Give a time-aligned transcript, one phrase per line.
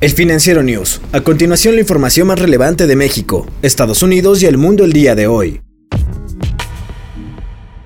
[0.00, 1.00] El Financiero News.
[1.10, 5.16] A continuación la información más relevante de México, Estados Unidos y el mundo el día
[5.16, 5.60] de hoy.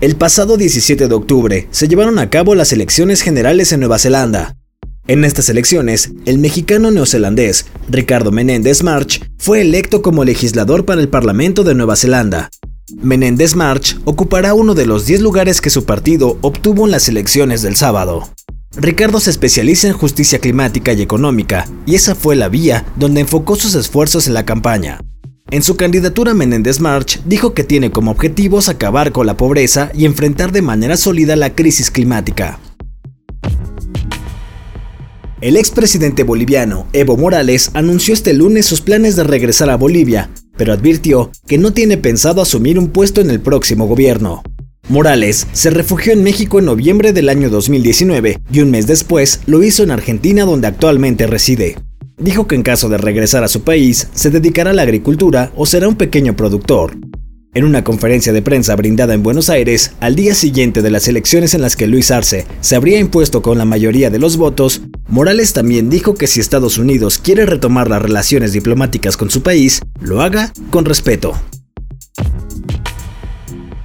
[0.00, 4.54] El pasado 17 de octubre se llevaron a cabo las elecciones generales en Nueva Zelanda.
[5.08, 11.08] En estas elecciones, el mexicano neozelandés Ricardo Menéndez March fue electo como legislador para el
[11.08, 12.50] Parlamento de Nueva Zelanda.
[13.02, 17.62] Menéndez March ocupará uno de los 10 lugares que su partido obtuvo en las elecciones
[17.62, 18.30] del sábado.
[18.78, 23.56] Ricardo se especializa en justicia climática y económica, y esa fue la vía donde enfocó
[23.56, 25.00] sus esfuerzos en la campaña.
[25.50, 30.04] En su candidatura Menéndez March dijo que tiene como objetivos acabar con la pobreza y
[30.04, 32.58] enfrentar de manera sólida la crisis climática.
[35.40, 40.72] El expresidente boliviano Evo Morales anunció este lunes sus planes de regresar a Bolivia, pero
[40.72, 44.42] advirtió que no tiene pensado asumir un puesto en el próximo gobierno.
[44.88, 49.64] Morales se refugió en México en noviembre del año 2019 y un mes después lo
[49.64, 51.76] hizo en Argentina donde actualmente reside.
[52.18, 55.66] Dijo que en caso de regresar a su país, se dedicará a la agricultura o
[55.66, 56.96] será un pequeño productor.
[57.52, 61.54] En una conferencia de prensa brindada en Buenos Aires, al día siguiente de las elecciones
[61.54, 65.52] en las que Luis Arce se habría impuesto con la mayoría de los votos, Morales
[65.52, 70.22] también dijo que si Estados Unidos quiere retomar las relaciones diplomáticas con su país, lo
[70.22, 71.34] haga con respeto.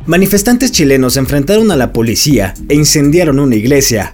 [0.08, 4.14] Manifestantes chilenos enfrentaron a la policía e incendiaron una iglesia.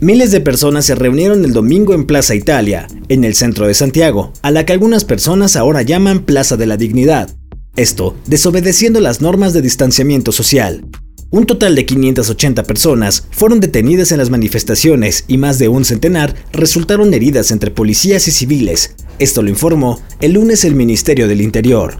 [0.00, 4.32] Miles de personas se reunieron el domingo en Plaza Italia, en el centro de Santiago,
[4.42, 7.30] a la que algunas personas ahora llaman Plaza de la Dignidad.
[7.74, 10.84] Esto desobedeciendo las normas de distanciamiento social.
[11.30, 16.34] Un total de 580 personas fueron detenidas en las manifestaciones y más de un centenar
[16.52, 18.94] resultaron heridas entre policías y civiles.
[19.18, 21.96] Esto lo informó el lunes el Ministerio del Interior.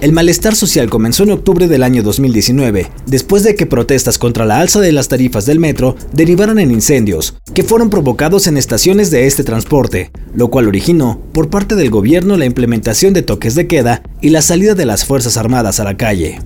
[0.00, 4.58] El malestar social comenzó en octubre del año 2019, después de que protestas contra la
[4.58, 9.26] alza de las tarifas del metro derivaron en incendios, que fueron provocados en estaciones de
[9.26, 14.02] este transporte, lo cual originó, por parte del gobierno, la implementación de toques de queda
[14.22, 16.40] y la salida de las Fuerzas Armadas a la calle.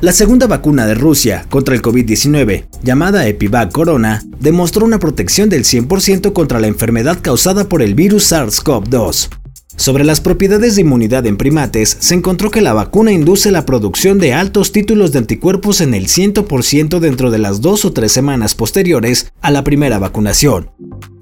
[0.00, 5.64] La segunda vacuna de Rusia contra el COVID-19, llamada Epivac Corona, demostró una protección del
[5.64, 9.41] 100% contra la enfermedad causada por el virus SARS-CoV-2.
[9.76, 14.18] Sobre las propiedades de inmunidad en primates, se encontró que la vacuna induce la producción
[14.18, 18.54] de altos títulos de anticuerpos en el 100% dentro de las dos o tres semanas
[18.54, 20.70] posteriores a la primera vacunación.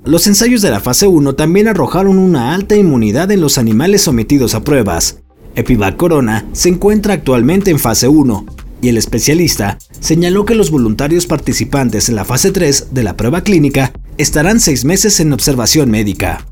[0.04, 4.54] Los ensayos de la fase 1 también arrojaron una alta inmunidad en los animales sometidos
[4.54, 5.18] a pruebas.
[5.54, 8.46] Epivac Corona se encuentra actualmente en fase 1,
[8.82, 13.42] y el especialista señaló que los voluntarios participantes en la fase 3 de la prueba
[13.42, 16.46] clínica estarán seis meses en observación médica.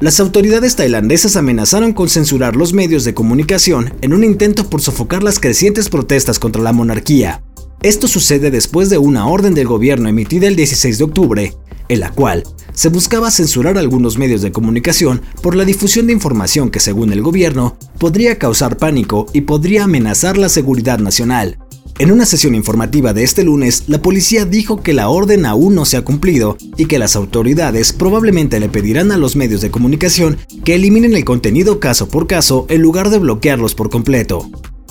[0.00, 5.24] Las autoridades tailandesas amenazaron con censurar los medios de comunicación en un intento por sofocar
[5.24, 7.42] las crecientes protestas contra la monarquía.
[7.82, 11.54] Esto sucede después de una orden del gobierno emitida el 16 de octubre,
[11.88, 16.70] en la cual se buscaba censurar algunos medios de comunicación por la difusión de información
[16.70, 21.58] que, según el gobierno, podría causar pánico y podría amenazar la seguridad nacional.
[21.98, 25.84] En una sesión informativa de este lunes, la policía dijo que la orden aún no
[25.84, 30.38] se ha cumplido y que las autoridades probablemente le pedirán a los medios de comunicación
[30.64, 34.48] que eliminen el contenido caso por caso en lugar de bloquearlos por completo.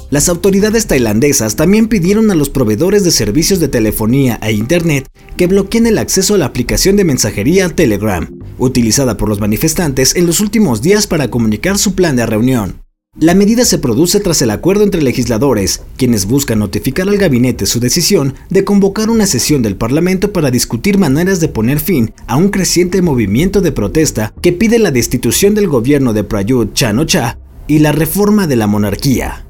[0.10, 5.08] Las autoridades tailandesas también pidieron a los proveedores de servicios de telefonía e Internet
[5.38, 10.26] que bloqueen el acceso a la aplicación de mensajería Telegram, utilizada por los manifestantes en
[10.26, 12.87] los últimos días para comunicar su plan de reunión.
[13.20, 17.80] La medida se produce tras el acuerdo entre legisladores, quienes buscan notificar al gabinete su
[17.80, 22.50] decisión de convocar una sesión del Parlamento para discutir maneras de poner fin a un
[22.50, 27.92] creciente movimiento de protesta que pide la destitución del gobierno de Prayut Chan-o-cha y la
[27.92, 29.48] reforma de la monarquía.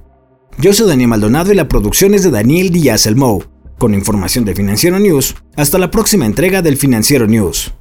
[0.58, 3.44] Yo soy Daniel Maldonado y la producción es de Daniel Díaz Elmou.
[3.78, 7.74] Con información de Financiero News, hasta la próxima entrega del Financiero News.